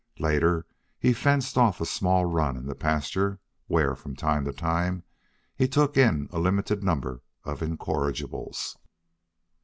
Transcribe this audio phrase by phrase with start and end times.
[0.17, 0.65] Later,
[0.97, 5.03] he fenced off a small run in the pasture, where, from time to time,
[5.55, 8.77] he took in a limited number of incorrigibles.